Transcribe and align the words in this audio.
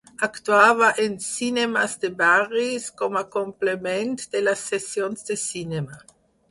Actuava 0.25 0.87
en 1.03 1.17
cinemes 1.25 1.93
de 2.05 2.11
barris, 2.23 2.89
com 3.03 3.21
a 3.23 3.25
complement 3.39 4.19
de 4.35 4.45
les 4.49 4.69
sessions 4.75 5.31
de 5.31 5.41
cinema. 5.49 6.07